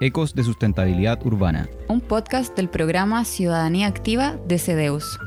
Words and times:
Ecos 0.00 0.34
de 0.34 0.42
Sustentabilidad 0.44 1.24
Urbana. 1.26 1.68
Un 1.88 2.00
podcast 2.00 2.56
del 2.56 2.70
programa 2.70 3.22
Ciudadanía 3.26 3.86
Activa 3.86 4.38
de 4.46 4.58
CEDEUS. 4.58 5.18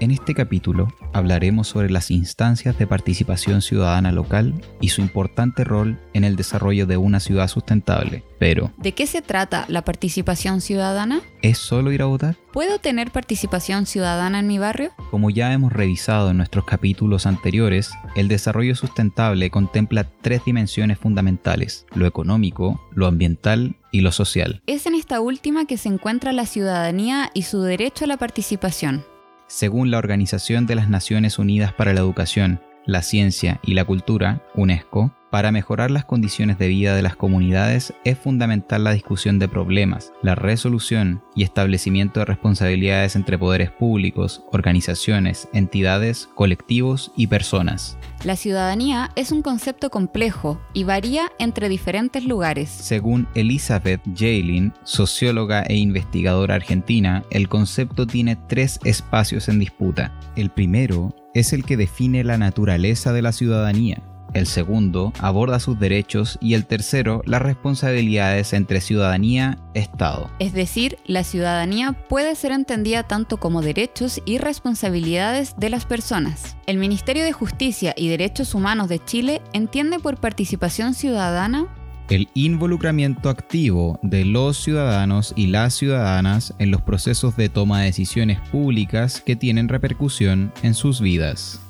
En 0.00 0.10
este 0.10 0.34
capítulo 0.34 0.88
hablaremos 1.12 1.68
sobre 1.68 1.90
las 1.90 2.10
instancias 2.10 2.78
de 2.78 2.86
participación 2.86 3.60
ciudadana 3.60 4.12
local 4.12 4.54
y 4.80 4.88
su 4.88 5.02
importante 5.02 5.62
rol 5.62 6.00
en 6.14 6.24
el 6.24 6.36
desarrollo 6.36 6.86
de 6.86 6.96
una 6.96 7.20
ciudad 7.20 7.48
sustentable. 7.48 8.24
Pero, 8.38 8.72
¿de 8.78 8.92
qué 8.92 9.06
se 9.06 9.20
trata 9.20 9.66
la 9.68 9.84
participación 9.84 10.62
ciudadana? 10.62 11.20
¿Es 11.42 11.58
solo 11.58 11.92
ir 11.92 12.00
a 12.00 12.06
votar? 12.06 12.38
¿Puedo 12.50 12.78
tener 12.78 13.10
participación 13.10 13.84
ciudadana 13.84 14.38
en 14.38 14.46
mi 14.46 14.58
barrio? 14.58 14.90
Como 15.10 15.28
ya 15.28 15.52
hemos 15.52 15.70
revisado 15.70 16.30
en 16.30 16.38
nuestros 16.38 16.64
capítulos 16.64 17.26
anteriores, 17.26 17.90
el 18.16 18.28
desarrollo 18.28 18.74
sustentable 18.76 19.50
contempla 19.50 20.04
tres 20.22 20.42
dimensiones 20.46 20.98
fundamentales, 20.98 21.84
lo 21.94 22.06
económico, 22.06 22.80
lo 22.94 23.06
ambiental 23.06 23.76
y 23.92 24.00
lo 24.00 24.12
social. 24.12 24.62
Es 24.66 24.86
en 24.86 24.94
esta 24.94 25.20
última 25.20 25.66
que 25.66 25.76
se 25.76 25.90
encuentra 25.90 26.32
la 26.32 26.46
ciudadanía 26.46 27.30
y 27.34 27.42
su 27.42 27.60
derecho 27.60 28.06
a 28.06 28.08
la 28.08 28.16
participación. 28.16 29.04
Según 29.50 29.90
la 29.90 29.98
Organización 29.98 30.66
de 30.66 30.76
las 30.76 30.88
Naciones 30.88 31.40
Unidas 31.40 31.72
para 31.72 31.92
la 31.92 31.98
Educación, 31.98 32.60
la 32.90 33.02
Ciencia 33.02 33.60
y 33.62 33.74
la 33.74 33.84
Cultura, 33.84 34.42
UNESCO, 34.54 35.12
para 35.30 35.52
mejorar 35.52 35.92
las 35.92 36.04
condiciones 36.04 36.58
de 36.58 36.66
vida 36.66 36.96
de 36.96 37.02
las 37.02 37.14
comunidades 37.14 37.94
es 38.04 38.18
fundamental 38.18 38.82
la 38.82 38.92
discusión 38.92 39.38
de 39.38 39.46
problemas, 39.46 40.12
la 40.22 40.34
resolución 40.34 41.22
y 41.36 41.44
establecimiento 41.44 42.18
de 42.18 42.26
responsabilidades 42.26 43.14
entre 43.14 43.38
poderes 43.38 43.70
públicos, 43.70 44.42
organizaciones, 44.50 45.48
entidades, 45.52 46.28
colectivos 46.34 47.12
y 47.16 47.28
personas. 47.28 47.96
La 48.24 48.34
ciudadanía 48.34 49.10
es 49.14 49.30
un 49.30 49.42
concepto 49.42 49.88
complejo 49.88 50.60
y 50.74 50.82
varía 50.82 51.30
entre 51.38 51.68
diferentes 51.68 52.24
lugares. 52.24 52.68
Según 52.68 53.28
Elizabeth 53.34 54.00
Jaylin, 54.16 54.72
socióloga 54.82 55.62
e 55.62 55.76
investigadora 55.76 56.56
argentina, 56.56 57.22
el 57.30 57.48
concepto 57.48 58.04
tiene 58.04 58.36
tres 58.48 58.80
espacios 58.82 59.48
en 59.48 59.60
disputa. 59.60 60.12
El 60.34 60.50
primero 60.50 61.14
es 61.34 61.52
el 61.52 61.64
que 61.64 61.76
define 61.76 62.24
la 62.24 62.38
naturaleza 62.38 63.12
de 63.12 63.22
la 63.22 63.32
ciudadanía, 63.32 64.02
el 64.32 64.46
segundo 64.46 65.12
aborda 65.18 65.58
sus 65.58 65.78
derechos 65.78 66.38
y 66.40 66.54
el 66.54 66.66
tercero 66.66 67.22
las 67.24 67.42
responsabilidades 67.42 68.52
entre 68.52 68.80
ciudadanía 68.80 69.58
e 69.74 69.80
Estado. 69.80 70.30
Es 70.38 70.52
decir, 70.52 70.98
la 71.06 71.24
ciudadanía 71.24 71.92
puede 72.08 72.34
ser 72.34 72.52
entendida 72.52 73.02
tanto 73.02 73.38
como 73.38 73.62
derechos 73.62 74.20
y 74.24 74.38
responsabilidades 74.38 75.54
de 75.56 75.70
las 75.70 75.84
personas. 75.84 76.56
El 76.66 76.78
Ministerio 76.78 77.24
de 77.24 77.32
Justicia 77.32 77.94
y 77.96 78.08
Derechos 78.08 78.54
Humanos 78.54 78.88
de 78.88 79.04
Chile 79.04 79.42
entiende 79.52 79.98
por 79.98 80.18
participación 80.18 80.94
ciudadana 80.94 81.66
el 82.10 82.28
involucramiento 82.34 83.28
activo 83.28 84.00
de 84.02 84.24
los 84.24 84.58
ciudadanos 84.58 85.32
y 85.36 85.46
las 85.46 85.74
ciudadanas 85.74 86.54
en 86.58 86.72
los 86.72 86.82
procesos 86.82 87.36
de 87.36 87.48
toma 87.48 87.80
de 87.80 87.86
decisiones 87.86 88.40
públicas 88.50 89.22
que 89.24 89.36
tienen 89.36 89.68
repercusión 89.68 90.52
en 90.62 90.74
sus 90.74 91.00
vidas. 91.00 91.60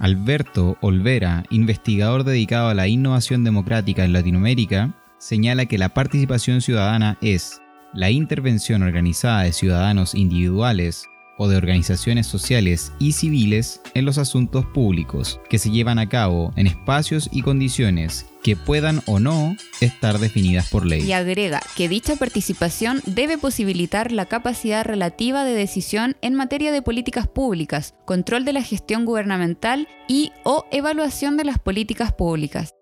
Alberto 0.00 0.76
Olvera, 0.80 1.44
investigador 1.50 2.24
dedicado 2.24 2.68
a 2.68 2.74
la 2.74 2.88
innovación 2.88 3.44
democrática 3.44 4.04
en 4.04 4.12
Latinoamérica, 4.12 4.92
señala 5.18 5.66
que 5.66 5.78
la 5.78 5.90
participación 5.90 6.60
ciudadana 6.60 7.16
es 7.22 7.62
la 7.94 8.10
intervención 8.10 8.82
organizada 8.82 9.42
de 9.42 9.52
ciudadanos 9.52 10.16
individuales 10.16 11.08
o 11.38 11.48
de 11.48 11.56
organizaciones 11.56 12.26
sociales 12.26 12.92
y 12.98 13.12
civiles 13.12 13.80
en 13.94 14.04
los 14.04 14.18
asuntos 14.18 14.64
públicos 14.66 15.40
que 15.48 15.58
se 15.58 15.70
llevan 15.70 15.98
a 15.98 16.08
cabo 16.08 16.52
en 16.56 16.66
espacios 16.66 17.28
y 17.32 17.42
condiciones 17.42 18.26
que 18.42 18.54
puedan 18.54 19.02
o 19.06 19.18
no 19.18 19.56
estar 19.80 20.18
definidas 20.18 20.68
por 20.70 20.86
ley. 20.86 21.02
Y 21.02 21.12
agrega 21.12 21.60
que 21.76 21.88
dicha 21.88 22.14
participación 22.14 23.02
debe 23.04 23.38
posibilitar 23.38 24.12
la 24.12 24.26
capacidad 24.26 24.84
relativa 24.84 25.44
de 25.44 25.52
decisión 25.52 26.16
en 26.22 26.34
materia 26.34 26.70
de 26.70 26.82
políticas 26.82 27.26
públicas, 27.26 27.94
control 28.04 28.44
de 28.44 28.52
la 28.52 28.62
gestión 28.62 29.04
gubernamental 29.04 29.88
y 30.06 30.30
o 30.44 30.64
evaluación 30.70 31.36
de 31.36 31.44
las 31.44 31.58
políticas 31.58 32.12
públicas. 32.12 32.75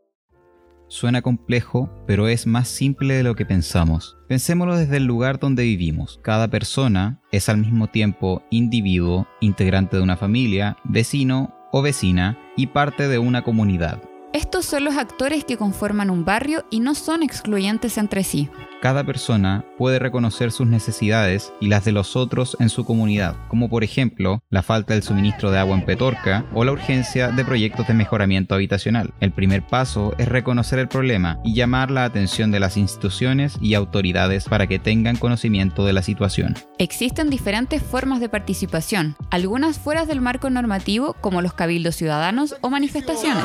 Suena 0.89 1.23
complejo, 1.23 1.91
pero 2.07 2.29
es 2.29 2.47
más 2.47 2.69
simple 2.69 3.15
de 3.15 3.23
lo 3.23 3.35
que 3.35 3.47
pensamos. 3.47 4.17
Pensémoslo 4.29 4.77
desde 4.77 4.99
el 4.99 5.05
lugar 5.05 5.39
donde 5.39 5.65
vivimos. 5.65 6.21
Cada 6.23 6.49
persona 6.49 7.21
es 7.33 7.49
al 7.49 7.59
mismo 7.59 7.89
tiempo 7.89 8.43
individuo, 8.51 9.27
integrante 9.41 9.97
de 9.97 10.03
una 10.03 10.17
familia, 10.17 10.77
vecino 10.85 11.55
o 11.73 11.83
vecina 11.83 12.39
y 12.57 12.69
parte 12.69 13.09
de 13.09 13.19
una 13.19 13.43
comunidad. 13.43 14.01
Estos 14.35 14.65
son 14.65 14.83
los 14.83 14.97
actores 14.97 15.45
que 15.45 15.57
conforman 15.57 16.11
un 16.11 16.25
barrio 16.25 16.65
y 16.69 16.81
no 16.81 16.97
son 16.97 17.23
excluyentes 17.23 17.99
entre 17.99 18.25
sí. 18.25 18.51
Cada 18.83 19.05
persona 19.05 19.65
puede 19.79 20.01
reconocer 20.01 20.51
sus 20.51 20.67
necesidades 20.67 21.53
y 21.61 21.69
las 21.69 21.85
de 21.85 21.93
los 21.93 22.17
otros 22.17 22.57
en 22.59 22.69
su 22.69 22.85
comunidad, 22.85 23.37
como 23.47 23.71
por 23.71 23.85
ejemplo 23.85 24.43
la 24.51 24.65
falta 24.65 24.93
del 24.93 25.05
suministro 25.05 25.53
de 25.53 25.59
agua 25.59 25.77
en 25.77 25.87
Petorca 25.87 26.45
o 26.53 26.65
la 26.65 26.73
urgencia 26.73 27.31
de 27.31 27.45
proyectos 27.45 27.87
de 27.87 27.95
mejoramiento 27.95 28.57
habitacional. 28.57 29.15
El 29.21 29.31
primer 29.31 29.65
paso 29.65 30.17
es 30.19 30.27
reconocer 30.27 30.81
el 30.81 30.89
problema 30.89 31.39
y 31.45 31.55
llamar 31.55 31.93
la 31.93 32.05
atención 32.05 32.51
de 32.51 32.59
las 32.59 32.77
instituciones 32.77 33.57
y 33.61 33.75
autoridades 33.75 34.47
para 34.47 34.67
que 34.67 34.81
tengan 34.81 35.15
conocimiento 35.15 35.87
de 35.87 35.93
la 35.93 36.03
situación. 36.03 36.57
Existen 36.79 37.31
diferentes 37.31 37.85
formas 37.85 38.19
de 38.19 38.29
participación, 38.29 39.15
algunas 39.31 39.79
fuera 39.79 40.07
del 40.07 40.21
marco 40.21 40.51
normativo 40.51 41.15
como 41.21 41.41
los 41.41 41.55
cabildos 41.55 41.95
ciudadanos 41.95 42.57
o 42.63 42.71
manifestaciones 42.71 43.45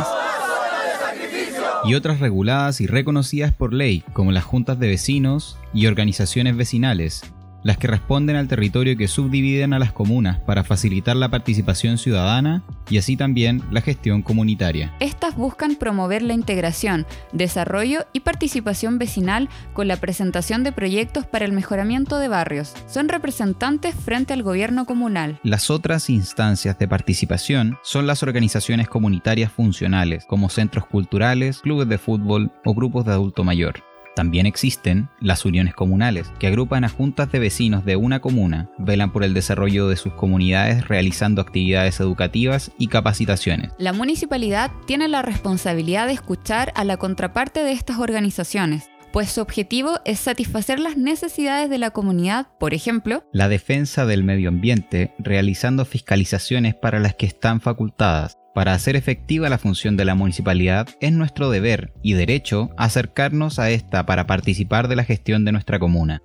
y 1.83 1.95
otras 1.95 2.19
reguladas 2.19 2.81
y 2.81 2.87
reconocidas 2.87 3.53
por 3.53 3.73
ley, 3.73 4.03
como 4.13 4.31
las 4.31 4.43
juntas 4.43 4.79
de 4.79 4.87
vecinos 4.87 5.57
y 5.73 5.87
organizaciones 5.87 6.55
vecinales, 6.55 7.23
las 7.63 7.77
que 7.77 7.87
responden 7.87 8.35
al 8.35 8.47
territorio 8.47 8.97
que 8.97 9.07
subdividen 9.07 9.73
a 9.73 9.79
las 9.79 9.91
comunas 9.91 10.39
para 10.39 10.63
facilitar 10.63 11.15
la 11.15 11.29
participación 11.29 11.97
ciudadana 11.97 12.63
y 12.89 12.97
así 12.97 13.17
también 13.17 13.61
la 13.71 13.81
gestión 13.81 14.21
comunitaria. 14.21 14.93
Estas 14.99 15.35
buscan 15.35 15.75
promover 15.75 16.21
la 16.21 16.33
integración, 16.33 17.05
desarrollo 17.31 18.05
y 18.13 18.21
participación 18.21 18.97
vecinal 18.97 19.49
con 19.73 19.87
la 19.87 19.97
presentación 19.97 20.63
de 20.63 20.71
proyectos 20.71 21.25
para 21.25 21.45
el 21.45 21.51
mejoramiento 21.51 22.17
de 22.17 22.27
barrios. 22.27 22.73
Son 22.87 23.09
representantes 23.09 23.95
frente 23.95 24.33
al 24.33 24.43
gobierno 24.43 24.85
comunal. 24.85 25.39
Las 25.43 25.69
otras 25.69 26.09
instancias 26.09 26.77
de 26.79 26.87
participación 26.87 27.77
son 27.83 28.07
las 28.07 28.23
organizaciones 28.23 28.87
comunitarias 28.87 29.51
funcionales, 29.51 30.25
como 30.25 30.49
centros 30.49 30.85
culturales, 30.85 31.59
clubes 31.59 31.87
de 31.87 31.97
fútbol 31.97 32.51
o 32.65 32.73
grupos 32.73 33.05
de 33.05 33.11
adulto 33.11 33.43
mayor. 33.43 33.88
También 34.15 34.45
existen 34.45 35.09
las 35.19 35.45
uniones 35.45 35.73
comunales, 35.73 36.31
que 36.39 36.47
agrupan 36.47 36.83
a 36.83 36.89
juntas 36.89 37.31
de 37.31 37.39
vecinos 37.39 37.85
de 37.85 37.95
una 37.95 38.19
comuna, 38.19 38.69
velan 38.77 39.11
por 39.11 39.23
el 39.23 39.33
desarrollo 39.33 39.87
de 39.87 39.95
sus 39.95 40.13
comunidades 40.13 40.87
realizando 40.87 41.41
actividades 41.41 41.99
educativas 41.99 42.71
y 42.77 42.87
capacitaciones. 42.87 43.71
La 43.77 43.93
municipalidad 43.93 44.71
tiene 44.85 45.07
la 45.07 45.21
responsabilidad 45.21 46.07
de 46.07 46.13
escuchar 46.13 46.73
a 46.75 46.83
la 46.83 46.97
contraparte 46.97 47.63
de 47.63 47.71
estas 47.71 47.99
organizaciones, 47.99 48.89
pues 49.11 49.31
su 49.31 49.41
objetivo 49.41 49.99
es 50.05 50.19
satisfacer 50.19 50.79
las 50.79 50.97
necesidades 50.97 51.69
de 51.69 51.77
la 51.77 51.91
comunidad, 51.91 52.47
por 52.59 52.73
ejemplo, 52.73 53.23
la 53.31 53.49
defensa 53.49 54.05
del 54.05 54.23
medio 54.23 54.49
ambiente, 54.49 55.13
realizando 55.19 55.85
fiscalizaciones 55.85 56.75
para 56.75 56.99
las 56.99 57.15
que 57.15 57.25
están 57.25 57.61
facultadas, 57.61 58.37
para 58.53 58.73
hacer 58.73 58.95
efectiva 58.95 59.49
la 59.49 59.57
función 59.57 59.97
de 59.97 60.05
la 60.05 60.15
municipalidad, 60.15 60.87
es 60.99 61.11
nuestro 61.11 61.49
deber 61.49 61.93
y 62.03 62.13
derecho 62.13 62.69
acercarnos 62.77 63.59
a 63.59 63.69
esta 63.69 64.05
para 64.05 64.27
participar 64.27 64.87
de 64.87 64.95
la 64.95 65.03
gestión 65.03 65.45
de 65.45 65.51
nuestra 65.51 65.79
comuna. 65.79 66.21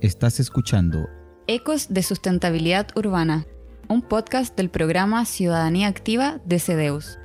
Estás 0.00 0.40
escuchando 0.40 1.08
Ecos 1.46 1.86
de 1.88 2.02
Sustentabilidad 2.02 2.88
Urbana, 2.96 3.46
un 3.88 4.02
podcast 4.02 4.56
del 4.56 4.68
programa 4.68 5.24
Ciudadanía 5.24 5.88
Activa 5.88 6.40
de 6.44 6.58
CEDEUS. 6.58 7.18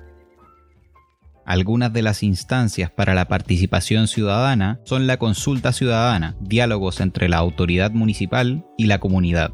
Algunas 1.46 1.92
de 1.94 2.02
las 2.02 2.24
instancias 2.24 2.92
para 2.92 3.14
la 3.14 3.28
participación 3.28 4.08
ciudadana 4.08 4.80
son 4.84 5.08
la 5.08 5.18
consulta 5.18 5.74
ciudadana, 5.74 6.36
diálogos 6.40 7.00
entre 7.00 7.30
la 7.30 7.38
autoridad 7.38 7.92
municipal 7.92 8.66
y 8.78 8.86
la 8.86 9.00
comunidad. 9.00 9.52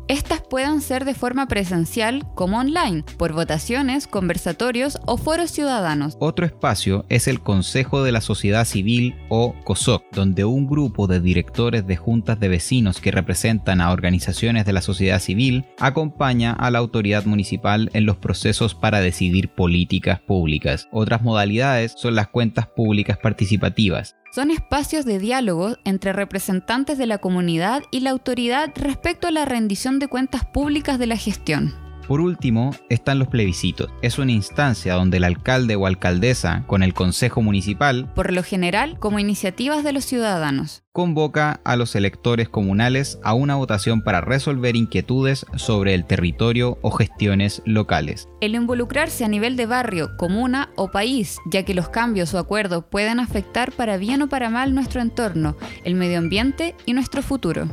Pueden 0.50 0.82
ser 0.82 1.06
de 1.06 1.14
forma 1.14 1.48
presencial 1.48 2.26
como 2.36 2.60
online, 2.60 3.04
por 3.18 3.34
votaciones, 3.34 4.08
conversatorios 4.08 5.00
o 5.06 5.18
foros 5.18 5.52
ciudadanos. 5.52 6.18
Otro 6.20 6.46
espacio 6.46 7.06
es 7.10 7.28
el 7.28 7.42
Consejo 7.42 8.04
de 8.04 8.12
la 8.12 8.22
Sociedad 8.22 8.66
Civil 8.66 9.16
o 9.30 9.56
COSOC, 9.64 10.04
donde 10.12 10.46
un 10.46 10.68
grupo 10.68 11.08
de 11.08 11.20
directores 11.20 11.86
de 11.86 11.96
juntas 11.96 12.40
de 12.40 12.48
vecinos 12.48 13.02
que 13.02 13.12
representan 13.12 13.82
a 13.82 13.92
organizaciones 13.92 14.66
de 14.66 14.74
la 14.74 14.82
sociedad 14.82 15.20
civil 15.20 15.66
acompaña 15.80 16.54
a 16.54 16.72
la 16.72 16.80
autoridad 16.80 17.26
municipal 17.26 17.90
en 17.94 18.06
los 18.06 18.18
procesos 18.18 18.76
para 18.76 19.02
decidir 19.02 19.50
políticas 19.50 20.20
públicas. 20.20 20.88
Otras 20.92 21.22
modalidades 21.22 21.94
son 21.96 22.16
las 22.16 22.28
cuentas 22.28 22.68
públicas 22.68 23.18
participativas. 23.18 24.16
Son 24.32 24.52
espacios 24.52 25.06
de 25.06 25.20
diálogo 25.20 25.78
entre 25.84 26.14
representantes 26.14 26.98
de 26.98 27.06
la 27.06 27.18
comunidad 27.18 27.84
y 27.92 28.02
la 28.02 28.12
autoridad 28.12 28.72
respecto 28.76 29.28
a 29.28 29.32
la 29.32 29.46
rendición 29.46 30.00
de 30.00 30.08
cuentas 30.08 30.46
públicas 30.46 31.00
de 31.00 31.08
la 31.08 31.18
gestión. 31.18 31.87
Por 32.08 32.22
último, 32.22 32.72
están 32.90 33.20
los 33.20 33.28
plebiscitos. 33.28 33.90
Es 34.02 34.18
una 34.18 34.32
instancia 34.32 34.94
donde 34.94 35.18
el 35.18 35.26
alcalde 35.26 35.76
o 35.76 35.86
alcaldesa, 35.86 36.64
con 36.66 36.82
el 36.82 36.94
consejo 36.94 37.42
municipal, 37.42 38.12
por 38.14 38.32
lo 38.32 38.44
general 38.44 38.98
como 38.98 39.20
iniciativas 39.20 39.84
de 39.84 39.92
los 39.92 40.06
ciudadanos, 40.06 40.84
convoca 40.94 41.60
a 41.66 41.76
los 41.76 41.96
electores 41.96 42.48
comunales 42.48 43.20
a 43.24 43.34
una 43.34 43.56
votación 43.56 44.02
para 44.02 44.22
resolver 44.22 44.78
inquietudes 44.78 45.46
sobre 45.56 45.94
el 45.94 46.06
territorio 46.06 46.78
o 46.82 46.92
gestiones 46.92 47.62
locales. 47.66 48.30
El 48.40 48.56
involucrarse 48.56 49.26
a 49.26 49.28
nivel 49.28 49.58
de 49.58 49.66
barrio, 49.66 50.16
comuna 50.18 50.70
o 50.78 50.90
país, 50.90 51.38
ya 51.52 51.64
que 51.64 51.74
los 51.74 51.90
cambios 51.90 52.34
o 52.34 52.40
acuerdos 52.40 52.86
pueden 52.90 53.20
afectar 53.20 53.74
para 53.74 53.98
bien 53.98 54.22
o 54.22 54.30
para 54.30 54.50
mal 54.50 54.74
nuestro 54.74 55.02
entorno, 55.02 55.58
el 55.84 55.96
medio 55.96 56.20
ambiente 56.20 56.74
y 56.86 56.94
nuestro 56.94 57.22
futuro. 57.22 57.68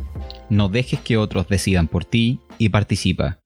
No 0.51 0.69
dejes 0.69 1.01
que 1.01 1.17
otros 1.17 1.47
decidan 1.49 1.87
por 1.87 2.05
ti 2.05 2.41
y 2.59 2.71
participa. 2.71 3.44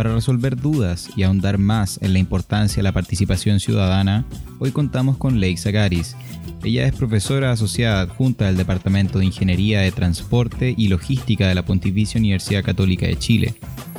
Para 0.00 0.14
resolver 0.14 0.56
dudas 0.56 1.10
y 1.14 1.24
ahondar 1.24 1.58
más 1.58 1.98
en 2.00 2.14
la 2.14 2.18
importancia 2.18 2.76
de 2.76 2.84
la 2.84 2.92
participación 2.92 3.60
ciudadana, 3.60 4.24
hoy 4.58 4.70
contamos 4.70 5.18
con 5.18 5.40
Leigh 5.40 5.58
Zagaris. 5.58 6.16
Ella 6.64 6.86
es 6.86 6.94
profesora 6.94 7.52
asociada 7.52 8.00
adjunta 8.00 8.46
del 8.46 8.56
Departamento 8.56 9.18
de 9.18 9.26
Ingeniería 9.26 9.82
de 9.82 9.92
Transporte 9.92 10.74
y 10.74 10.88
Logística 10.88 11.48
de 11.48 11.54
la 11.54 11.66
Pontificia 11.66 12.18
Universidad 12.18 12.64
Católica 12.64 13.04
de 13.04 13.18
Chile, 13.18 13.54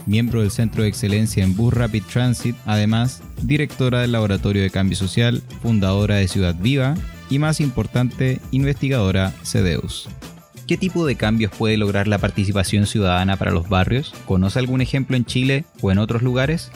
miembro 0.08 0.42
del 0.42 0.50
Centro 0.50 0.82
de 0.82 0.90
Excelencia 0.90 1.44
en 1.44 1.56
Bus 1.56 1.72
Rapid 1.72 2.02
Transit, 2.12 2.56
además 2.66 3.22
directora 3.44 4.02
del 4.02 4.14
Laboratorio 4.14 4.64
de 4.64 4.72
Cambio 4.72 4.98
Social, 4.98 5.44
fundadora 5.62 6.16
de 6.16 6.28
Ciudad 6.28 6.56
Viva 6.60 6.96
y 7.30 7.38
más 7.38 7.60
importante, 7.62 8.40
investigadora 8.50 9.36
CEDEUS. 9.44 10.10
¿Qué 10.72 10.78
tipo 10.78 11.06
de 11.06 11.18
cambios 11.18 11.52
puede 11.52 11.76
lograr 11.76 12.08
la 12.08 12.18
participación 12.18 12.88
ciudadana 12.88 13.36
para 13.36 13.52
los 13.52 13.68
barrios? 13.68 14.14
¿Conoce 14.26 14.58
algún 14.58 14.80
ejemplo 14.80 15.18
en 15.18 15.26
Chile 15.26 15.66
o 15.82 15.92
en 15.92 15.98
otros 15.98 16.22
lugares? 16.22 16.72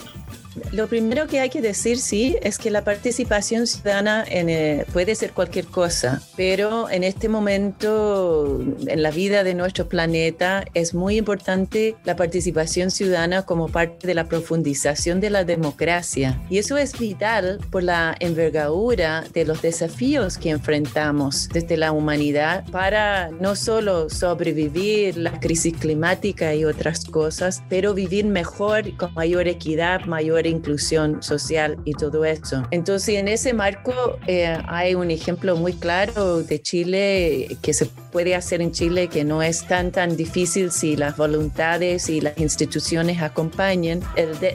Lo 0.71 0.87
primero 0.87 1.27
que 1.27 1.39
hay 1.39 1.49
que 1.49 1.61
decir, 1.61 1.97
sí, 1.97 2.37
es 2.41 2.57
que 2.57 2.71
la 2.71 2.83
participación 2.83 3.67
ciudadana 3.67 4.25
eh, 4.29 4.85
puede 4.93 5.15
ser 5.15 5.31
cualquier 5.31 5.65
cosa, 5.65 6.21
pero 6.35 6.89
en 6.89 7.03
este 7.03 7.29
momento, 7.29 8.61
en 8.87 9.01
la 9.01 9.11
vida 9.11 9.43
de 9.43 9.53
nuestro 9.53 9.87
planeta, 9.87 10.65
es 10.73 10.93
muy 10.93 11.17
importante 11.17 11.95
la 12.03 12.15
participación 12.15 12.91
ciudadana 12.91 13.43
como 13.43 13.67
parte 13.67 14.07
de 14.07 14.13
la 14.13 14.25
profundización 14.25 15.19
de 15.19 15.29
la 15.29 15.43
democracia. 15.43 16.41
Y 16.49 16.57
eso 16.57 16.77
es 16.77 16.97
vital 16.97 17.59
por 17.69 17.83
la 17.83 18.15
envergadura 18.19 19.23
de 19.33 19.45
los 19.45 19.61
desafíos 19.61 20.37
que 20.37 20.49
enfrentamos 20.49 21.49
desde 21.49 21.77
la 21.77 21.91
humanidad 21.91 22.65
para 22.71 23.29
no 23.31 23.55
solo 23.55 24.09
sobrevivir 24.09 25.17
la 25.17 25.39
crisis 25.39 25.73
climática 25.77 26.53
y 26.55 26.65
otras 26.65 27.05
cosas, 27.05 27.63
pero 27.69 27.93
vivir 27.93 28.25
mejor, 28.25 28.95
con 28.97 29.13
mayor 29.13 29.47
equidad, 29.47 30.05
mayor 30.05 30.44
inclusión 30.49 31.21
social 31.21 31.77
y 31.85 31.93
todo 31.93 32.25
eso. 32.25 32.63
Entonces, 32.71 33.15
en 33.15 33.27
ese 33.27 33.53
marco 33.53 33.93
eh, 34.27 34.57
hay 34.67 34.95
un 34.95 35.11
ejemplo 35.11 35.55
muy 35.55 35.73
claro 35.73 36.41
de 36.41 36.61
Chile 36.61 37.57
que 37.61 37.73
se 37.73 37.85
puede 37.85 38.35
hacer 38.35 38.61
en 38.61 38.71
Chile 38.71 39.09
que 39.09 39.25
no 39.25 39.43
es 39.43 39.65
tan 39.67 39.91
tan 39.91 40.15
difícil 40.15 40.71
si 40.71 40.95
las 40.95 41.17
voluntades 41.17 42.09
y 42.09 42.21
las 42.21 42.37
instituciones 42.37 43.21
acompañan. 43.21 44.01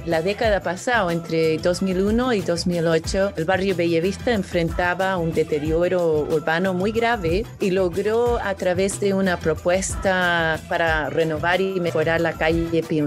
la 0.07 0.23
década 0.23 0.61
pasada, 0.61 1.13
entre 1.13 1.59
2001 1.59 2.33
y 2.33 2.41
2008, 2.41 3.35
el 3.37 3.45
barrio 3.45 3.77
Bellavista 3.77 4.33
enfrentaba 4.33 5.17
un 5.19 5.33
deterioro 5.33 6.27
urbano 6.31 6.73
muy 6.73 6.93
grave 6.93 7.45
y 7.61 7.71
logró 7.71 8.39
a 8.39 8.55
través 8.55 9.01
de 9.01 9.13
una 9.15 9.39
propuesta 9.39 10.59
para 10.69 11.11
renovar 11.11 11.61
y 11.61 11.81
mejorar 11.81 12.21
la 12.21 12.33
calle 12.33 12.83
Pío 12.83 13.01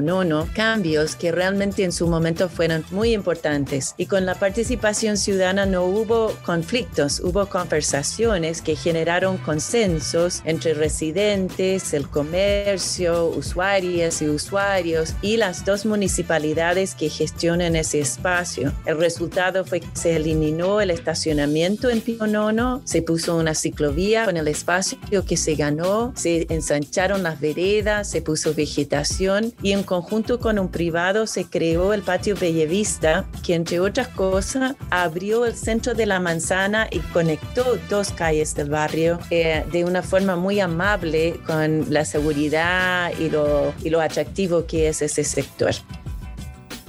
cambios 0.53 1.15
que 1.15 1.31
realmente 1.31 1.83
en 1.83 1.91
su 1.91 2.07
momento 2.07 2.49
fueron 2.49 2.72
muy 2.91 3.13
importantes 3.13 3.95
y 3.97 4.05
con 4.05 4.25
la 4.25 4.35
participación 4.35 5.17
ciudadana 5.17 5.65
no 5.65 5.85
hubo 5.85 6.33
conflictos, 6.45 7.19
hubo 7.19 7.45
conversaciones 7.47 8.61
que 8.61 8.75
generaron 8.75 9.37
consensos 9.37 10.41
entre 10.45 10.73
residentes, 10.73 11.93
el 11.93 12.09
comercio, 12.09 13.27
usuarias 13.27 14.21
y 14.21 14.27
usuarios 14.27 15.13
y 15.21 15.37
las 15.37 15.65
dos 15.65 15.85
municipalidades 15.85 16.95
que 16.95 17.09
gestionan 17.09 17.75
ese 17.75 17.99
espacio. 17.99 18.73
El 18.85 18.97
resultado 18.97 19.65
fue 19.65 19.79
que 19.81 19.87
se 19.93 20.15
eliminó 20.15 20.81
el 20.81 20.91
estacionamiento 20.91 21.89
en 21.89 22.01
Pionono, 22.01 22.81
se 22.85 23.01
puso 23.01 23.35
una 23.35 23.53
ciclovía 23.53 24.25
con 24.25 24.37
el 24.37 24.47
espacio 24.47 24.97
que 25.25 25.37
se 25.37 25.55
ganó, 25.55 26.13
se 26.15 26.47
ensancharon 26.49 27.23
las 27.23 27.39
veredas, 27.39 28.09
se 28.09 28.21
puso 28.21 28.53
vegetación 28.53 29.53
y 29.61 29.71
en 29.71 29.83
conjunto 29.83 30.39
con 30.39 30.59
un 30.59 30.69
privado 30.69 31.27
se 31.27 31.45
creó 31.45 31.93
el 31.93 32.01
patio 32.01 32.35
Belle 32.35 32.62
Vista, 32.67 33.25
que 33.43 33.55
entre 33.55 33.79
otras 33.79 34.07
cosas 34.07 34.75
abrió 34.89 35.45
el 35.45 35.55
centro 35.55 35.93
de 35.93 36.05
la 36.05 36.19
manzana 36.19 36.87
y 36.91 36.99
conectó 36.99 37.77
dos 37.89 38.11
calles 38.11 38.55
del 38.55 38.69
barrio 38.69 39.19
eh, 39.29 39.65
de 39.71 39.85
una 39.85 40.01
forma 40.01 40.35
muy 40.35 40.59
amable 40.59 41.39
con 41.45 41.91
la 41.91 42.05
seguridad 42.05 43.11
y 43.19 43.29
lo, 43.29 43.73
y 43.83 43.89
lo 43.89 44.01
atractivo 44.01 44.65
que 44.65 44.87
es 44.87 45.01
ese 45.01 45.23
sector. 45.23 45.73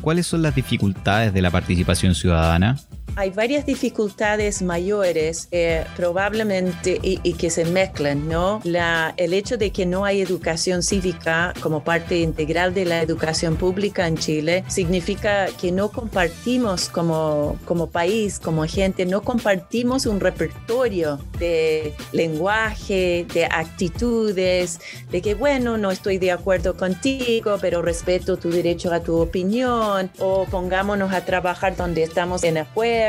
¿Cuáles 0.01 0.27
son 0.27 0.43
las 0.43 0.55
dificultades 0.55 1.33
de 1.33 1.41
la 1.41 1.51
participación 1.51 2.15
ciudadana? 2.15 2.79
Hay 3.17 3.31
varias 3.31 3.67
dificultades 3.67 4.63
mayores 4.63 5.49
eh, 5.51 5.85
probablemente 5.97 6.99
y, 7.03 7.35
que 7.35 7.51
se 7.51 7.65
mezclan, 7.65 8.29
¿no? 8.29 8.61
La, 8.65 9.15
el 9.17 9.35
hecho 9.35 9.57
de 9.57 9.71
que 9.71 9.87
no 9.87 10.05
hay 10.05 10.21
educación 10.21 10.83
cívica 10.83 11.53
como 11.61 11.83
parte 11.83 12.19
integral 12.19 12.75
de 12.75 12.85
la 12.85 13.03
educación 13.03 13.57
pública 13.57 14.07
en 14.07 14.17
Chile 14.17 14.65
significa 14.69 15.47
que 15.61 15.73
no 15.73 15.91
compartimos 15.91 16.89
como, 16.89 17.59
como 17.65 17.89
país, 17.89 18.39
como 18.39 18.65
gente, 18.67 19.05
no 19.05 19.23
compartimos 19.23 20.07
un 20.07 20.21
repertorio 20.21 21.19
de 21.39 21.95
lenguaje, 22.13 23.27
de 23.33 23.47
actitudes, 23.47 24.81
de 25.11 25.23
que, 25.23 25.35
bueno, 25.35 25.77
no 25.77 25.91
estoy 25.91 26.19
de 26.19 26.33
acuerdo 26.33 26.77
contigo, 26.77 27.59
pero 27.61 27.83
respeto 27.83 28.37
tu 28.37 28.51
derecho 28.51 28.93
a 28.93 29.01
tu 29.01 29.17
opinión, 29.17 30.11
o 30.19 30.47
pongámonos 30.47 31.13
a 31.13 31.25
trabajar 31.25 31.77
donde 31.77 32.03
estamos 32.03 32.45
en 32.45 32.59
acuerdo 32.59 33.04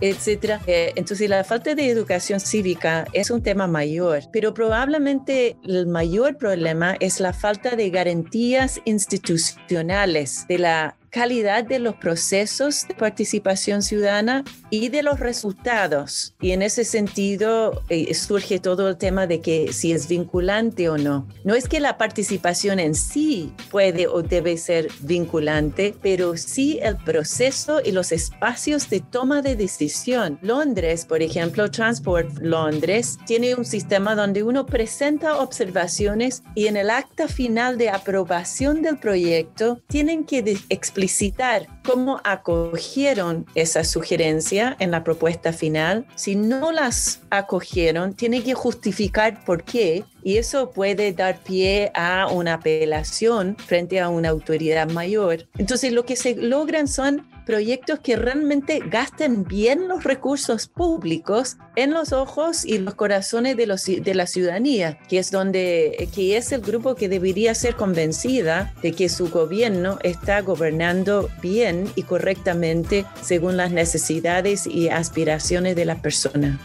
etcétera. 0.00 0.60
Eh, 0.66 0.92
entonces, 0.96 1.28
la 1.28 1.44
falta 1.44 1.74
de 1.74 1.88
educación 1.88 2.40
cívica 2.40 3.06
es 3.12 3.30
un 3.30 3.42
tema 3.42 3.66
mayor, 3.66 4.22
pero 4.32 4.54
probablemente 4.54 5.56
el 5.64 5.86
mayor 5.86 6.36
problema 6.36 6.96
es 7.00 7.20
la 7.20 7.32
falta 7.32 7.76
de 7.76 7.90
garantías 7.90 8.80
institucionales 8.84 10.46
de 10.48 10.58
la 10.58 10.96
calidad 11.12 11.62
de 11.62 11.78
los 11.78 11.94
procesos 11.96 12.88
de 12.88 12.94
participación 12.94 13.82
ciudadana 13.82 14.44
y 14.70 14.88
de 14.88 15.02
los 15.02 15.20
resultados. 15.20 16.34
Y 16.40 16.52
en 16.52 16.62
ese 16.62 16.84
sentido 16.84 17.82
eh, 17.90 18.14
surge 18.14 18.58
todo 18.58 18.88
el 18.88 18.96
tema 18.96 19.26
de 19.26 19.42
que 19.42 19.74
si 19.74 19.92
es 19.92 20.08
vinculante 20.08 20.88
o 20.88 20.96
no. 20.96 21.28
No 21.44 21.54
es 21.54 21.68
que 21.68 21.80
la 21.80 21.98
participación 21.98 22.80
en 22.80 22.94
sí 22.94 23.52
puede 23.70 24.06
o 24.06 24.22
debe 24.22 24.56
ser 24.56 24.88
vinculante, 25.02 25.94
pero 26.00 26.34
sí 26.38 26.78
el 26.82 26.96
proceso 26.96 27.82
y 27.84 27.92
los 27.92 28.10
espacios 28.10 28.88
de 28.88 29.00
toma 29.00 29.42
de 29.42 29.54
decisión. 29.54 30.38
Londres, 30.40 31.04
por 31.04 31.20
ejemplo, 31.20 31.70
Transport 31.70 32.38
Londres, 32.40 33.18
tiene 33.26 33.54
un 33.54 33.66
sistema 33.66 34.14
donde 34.14 34.42
uno 34.42 34.64
presenta 34.64 35.40
observaciones 35.40 36.42
y 36.54 36.68
en 36.68 36.78
el 36.78 36.88
acta 36.88 37.28
final 37.28 37.76
de 37.76 37.90
aprobación 37.90 38.80
del 38.80 38.96
proyecto 38.96 39.78
tienen 39.88 40.24
que 40.24 40.38
explicar 40.70 41.01
explicitar 41.02 41.66
cómo 41.84 42.20
acogieron 42.22 43.44
esa 43.56 43.82
sugerencia 43.82 44.76
en 44.78 44.92
la 44.92 45.02
propuesta 45.02 45.52
final. 45.52 46.06
Si 46.14 46.36
no 46.36 46.70
las 46.70 47.22
acogieron, 47.30 48.14
tiene 48.14 48.44
que 48.44 48.54
justificar 48.54 49.44
por 49.44 49.64
qué 49.64 50.04
y 50.22 50.36
eso 50.36 50.70
puede 50.70 51.12
dar 51.12 51.38
pie 51.38 51.90
a 51.94 52.28
una 52.28 52.54
apelación 52.54 53.56
frente 53.56 53.98
a 53.98 54.08
una 54.10 54.28
autoridad 54.28 54.88
mayor. 54.90 55.48
Entonces 55.58 55.92
lo 55.92 56.04
que 56.04 56.14
se 56.14 56.36
logran 56.36 56.86
son 56.86 57.26
proyectos 57.44 58.00
que 58.00 58.16
realmente 58.16 58.80
gasten 58.84 59.44
bien 59.44 59.88
los 59.88 60.04
recursos 60.04 60.68
públicos 60.68 61.56
en 61.76 61.92
los 61.92 62.12
ojos 62.12 62.64
y 62.64 62.78
los 62.78 62.94
corazones 62.94 63.56
de, 63.56 63.66
los, 63.66 63.84
de 63.84 64.14
la 64.14 64.26
ciudadanía, 64.26 64.98
que 65.08 65.18
es 65.18 65.30
donde 65.30 66.08
que 66.14 66.36
es 66.36 66.52
el 66.52 66.60
grupo 66.60 66.94
que 66.94 67.08
debería 67.08 67.54
ser 67.54 67.76
convencida 67.76 68.74
de 68.82 68.92
que 68.92 69.08
su 69.08 69.30
gobierno 69.30 69.98
está 70.02 70.40
gobernando 70.40 71.28
bien 71.40 71.88
y 71.96 72.02
correctamente 72.02 73.04
según 73.22 73.56
las 73.56 73.70
necesidades 73.70 74.66
y 74.66 74.88
aspiraciones 74.88 75.76
de 75.76 75.84
la 75.84 76.00
persona. 76.02 76.58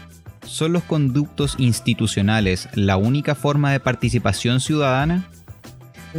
¿Son 0.44 0.72
los 0.72 0.82
conductos 0.84 1.56
institucionales 1.58 2.68
la 2.74 2.96
única 2.96 3.34
forma 3.34 3.72
de 3.72 3.80
participación 3.80 4.60
ciudadana? 4.60 5.28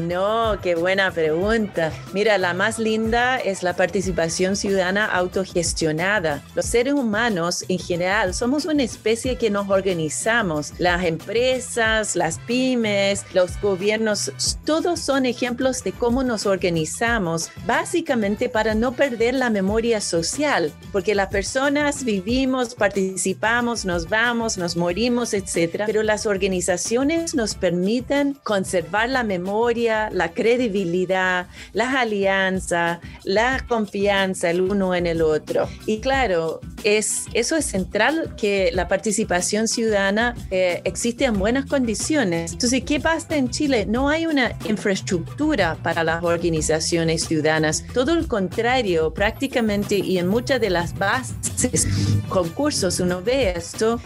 No, 0.07 0.57
qué 0.61 0.75
buena 0.75 1.11
pregunta. 1.11 1.91
Mira, 2.13 2.37
la 2.37 2.53
más 2.53 2.79
linda 2.79 3.37
es 3.37 3.63
la 3.63 3.75
participación 3.75 4.55
ciudadana 4.55 5.05
autogestionada. 5.05 6.43
Los 6.55 6.65
seres 6.65 6.93
humanos 6.93 7.65
en 7.67 7.79
general 7.79 8.33
somos 8.33 8.65
una 8.65 8.83
especie 8.83 9.37
que 9.37 9.49
nos 9.49 9.69
organizamos. 9.69 10.73
Las 10.77 11.03
empresas, 11.03 12.15
las 12.15 12.39
pymes, 12.39 13.25
los 13.33 13.59
gobiernos, 13.61 14.31
todos 14.65 14.99
son 14.99 15.25
ejemplos 15.25 15.83
de 15.83 15.91
cómo 15.91 16.23
nos 16.23 16.45
organizamos, 16.45 17.51
básicamente 17.65 18.49
para 18.49 18.75
no 18.75 18.93
perder 18.93 19.33
la 19.33 19.49
memoria 19.49 20.01
social, 20.01 20.71
porque 20.91 21.15
las 21.15 21.27
personas 21.29 22.03
vivimos, 22.03 22.75
participamos, 22.75 23.85
nos 23.85 24.07
vamos, 24.07 24.57
nos 24.57 24.75
morimos, 24.75 25.33
etcétera, 25.33 25.85
pero 25.85 26.03
las 26.03 26.25
organizaciones 26.25 27.35
nos 27.35 27.55
permiten 27.55 28.37
conservar 28.43 29.09
la 29.09 29.23
memoria, 29.23 29.88
la 30.11 30.31
credibilidad, 30.33 31.47
las 31.73 31.95
alianzas, 31.95 32.99
la 33.23 33.65
confianza 33.67 34.49
el 34.49 34.61
uno 34.61 34.93
en 34.95 35.07
el 35.07 35.21
otro. 35.21 35.67
Y 35.85 35.99
claro, 35.99 36.59
es, 36.83 37.25
eso 37.33 37.55
es 37.55 37.65
central 37.65 38.35
que 38.37 38.71
la 38.73 38.87
participación 38.87 39.67
ciudadana 39.67 40.35
eh, 40.51 40.81
existe 40.85 41.25
en 41.25 41.37
buenas 41.39 41.65
condiciones. 41.65 42.53
Entonces, 42.53 42.83
¿qué 42.85 42.99
pasa 42.99 43.35
en 43.35 43.49
Chile? 43.49 43.85
No 43.85 44.09
hay 44.09 44.25
una 44.25 44.53
infraestructura 44.67 45.77
para 45.81 46.03
las 46.03 46.23
organizaciones 46.23 47.25
ciudadanas. 47.25 47.83
Todo 47.93 48.13
el 48.13 48.27
contrario, 48.27 49.13
prácticamente 49.13 49.97
y 49.97 50.17
en 50.17 50.27
muchas 50.27 50.61
de 50.61 50.69
las 50.69 50.97
bases, 50.97 51.87
concursos, 52.29 52.99
uno 52.99 53.21
ve 53.21 53.53
esto, 53.55 53.99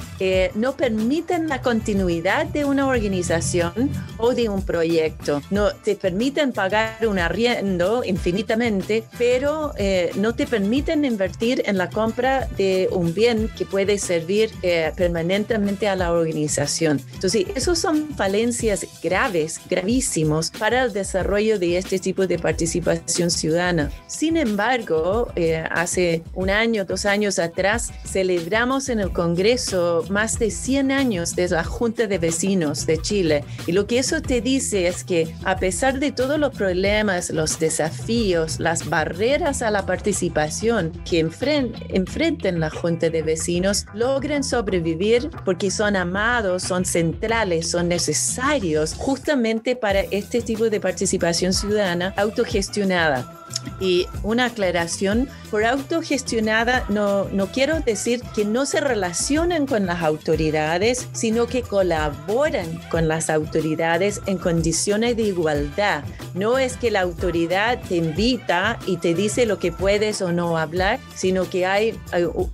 no 0.55 0.75
permiten 0.75 1.47
la 1.47 1.61
continuidad 1.61 2.45
de 2.47 2.65
una 2.65 2.87
organización 2.87 3.89
o 4.17 4.33
de 4.33 4.49
un 4.49 4.61
proyecto. 4.63 5.41
No 5.49 5.62
te 5.72 5.96
permiten 5.96 6.51
pagar 6.51 7.08
un 7.08 7.20
arriendo 7.20 8.03
infinitamente, 8.03 9.03
pero 9.17 9.74
eh, 9.77 10.12
no 10.15 10.36
te 10.36 10.48
permiten 10.48 11.05
invertir 11.05 11.63
en 11.65 11.77
la 11.77 11.89
compra 11.89 12.48
de 12.58 12.89
un 12.91 13.13
bien 13.13 13.50
que 13.58 13.65
puede 13.65 13.98
servir 13.98 14.51
eh, 14.62 14.91
permanentemente 14.96 15.88
a 15.88 15.96
la 15.96 16.12
organización. 16.12 17.01
Entonces, 17.13 17.46
esos 17.55 17.79
son 17.79 18.10
falencias 18.15 18.86
graves, 19.01 19.60
gravísimos 19.70 20.51
para 20.51 20.84
el 20.84 20.93
desarrollo 20.93 21.60
de 21.60 21.77
este 21.77 22.00
tipo 22.00 22.27
de 22.27 22.39
participación 22.39 23.29
ciudadana. 23.32 23.91
Sin 24.08 24.38
embargo, 24.38 25.32
eh, 25.36 25.63
hace 25.72 26.24
un 26.34 26.50
año, 26.50 26.86
dos 26.86 27.05
años 27.05 27.39
atrás, 27.39 27.91
celebramos 28.05 28.89
en 28.89 29.00
el 29.00 29.12
Congreso 29.12 30.05
más 30.10 30.39
de 30.39 30.51
100 30.51 30.91
años 30.91 31.36
de 31.36 31.50
la 31.50 31.63
Junta 31.63 32.08
de 32.08 32.17
Vecinos 32.17 32.86
de 32.86 32.98
Chile. 33.01 33.43
Y 33.67 33.72
lo 33.72 33.88
que 33.88 34.00
eso 34.00 34.22
te 34.22 34.41
dice 34.41 34.88
es 34.88 35.03
que 35.03 35.34
a 35.43 35.52
pesar 35.57 36.00
de 36.00 36.12
todos 36.12 36.39
los 36.39 36.55
problemas, 36.55 37.29
los 37.29 37.60
desafíos, 37.60 38.60
las 38.60 38.89
barreras 38.89 39.62
a 39.62 39.72
la 39.72 39.86
participación 39.86 40.91
que 41.10 41.19
enfrenten 41.19 42.60
la 42.60 42.69
Junta 42.69 43.10
de 43.10 43.22
Vecinos, 43.22 43.86
logren 43.93 44.43
sobrevivir 44.43 45.29
porque 45.45 45.72
son 45.72 45.95
amados, 45.95 46.63
son 46.63 46.86
centrales, 46.86 47.69
son 47.69 47.88
necesarios 47.88 48.93
justamente 48.93 49.75
para 49.75 50.01
este 50.01 50.41
tipo 50.41 50.69
de 50.69 50.79
participación 50.79 51.53
ciudadana 51.53 52.13
autogestionada. 52.17 53.42
Y 53.79 54.07
una 54.24 54.45
aclaración, 54.45 55.27
por 55.50 55.65
autogestionada 55.65 56.86
no, 56.89 57.25
no 57.25 57.48
quiero 57.48 57.79
decir 57.79 58.22
que 58.36 58.45
no 58.45 58.65
se 58.65 58.79
relacionen 58.79 59.65
con 59.65 59.86
las 59.86 60.01
autoridades, 60.01 61.07
sino 61.13 61.48
que 61.48 61.62
colaboran 61.62 62.79
con 62.89 63.07
las 63.07 63.29
autoridades 63.29 64.22
en 64.25 64.38
condiciones 64.38 65.17
de 65.17 65.24
igualdad. 65.24 66.03
No 66.33 66.57
es 66.57 66.77
que 66.77 66.91
la 66.91 67.01
autoridad 67.01 67.79
te 67.88 67.98
invita 67.98 68.79
y 68.86 68.98
te 68.98 69.13
dice 69.13 69.45
lo 69.45 69.60
que 69.60 69.72
puedes 69.72 70.22
o 70.22 70.31
no 70.31 70.57
hablar, 70.57 71.00
sino 71.15 71.50
que 71.50 71.65
hay, 71.65 72.00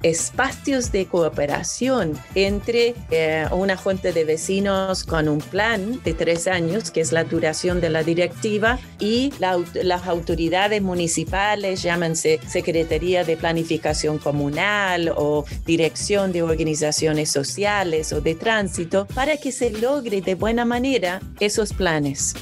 espacios 0.04 0.92
de 0.92 1.06
cooperación 1.06 2.18
entre 2.36 2.96
eh, 3.12 3.46
una 3.52 3.78
junta 3.78 4.12
de 4.12 4.26
vecinos 4.26 5.04
con 5.04 5.28
un 5.30 5.40
plan 5.40 6.02
de 6.04 6.14
tres 6.14 6.48
años, 6.48 6.92
que 6.92 7.02
es 7.02 7.12
la 7.12 7.24
duración 7.24 7.82
de 7.82 7.90
la 7.90 8.04
directiva, 8.04 8.80
y 9.00 9.34
las 9.40 10.08
autoridades 10.08 10.82
municipales, 10.90 11.84
llámense 11.84 12.40
Secretaría 12.48 13.24
de 13.24 13.38
Planificación 13.38 14.18
Comunal 14.18 15.14
o 15.16 15.46
Dirección 15.68 16.32
de 16.32 16.42
Organizaciones 16.42 17.30
Sociales 17.30 18.12
o 18.12 18.22
de 18.22 18.34
Tránsito, 18.34 19.08
para 19.14 19.38
que 19.38 19.52
se 19.52 19.70
logre 19.70 20.22
de 20.22 20.34
buena 20.34 20.66
manera 20.66 21.22
esos 21.40 21.74
planes. 21.74 22.34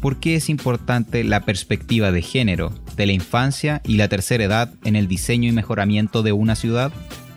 ¿Por 0.00 0.20
qué 0.20 0.36
es 0.36 0.48
importante 0.48 1.24
la 1.24 1.40
perspectiva 1.40 2.12
de 2.12 2.22
género, 2.22 2.72
de 2.96 3.06
la 3.06 3.12
infancia 3.12 3.82
y 3.84 3.96
la 3.96 4.08
tercera 4.08 4.44
edad 4.44 4.72
en 4.84 4.94
el 4.94 5.08
diseño 5.08 5.48
y 5.48 5.52
mejoramiento 5.52 6.22
de 6.22 6.32
una 6.32 6.54
ciudad? 6.54 6.92